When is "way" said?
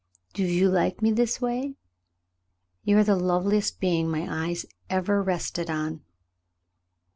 1.39-1.75